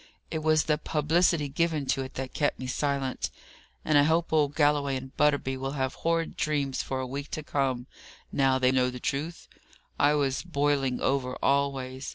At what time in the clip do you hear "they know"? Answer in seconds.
8.57-8.89